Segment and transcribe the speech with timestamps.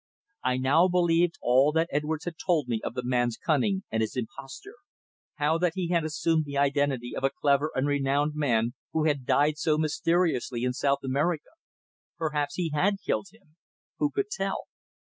[0.43, 4.17] I now believed all that Edwards had told me of the man's cunning and his
[4.17, 4.77] imposture.
[5.35, 9.27] How that he had assumed the identity of a clever and renowned man who had
[9.27, 11.51] died so mysteriously in South America.
[12.17, 13.57] Perhaps he had killed him
[13.99, 14.63] who could tell?